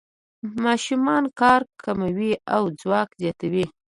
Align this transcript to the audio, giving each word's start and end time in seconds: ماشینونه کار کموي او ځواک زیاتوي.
ماشینونه 0.63 1.29
کار 1.41 1.61
کموي 1.81 2.31
او 2.55 2.63
ځواک 2.81 3.09
زیاتوي. 3.21 3.65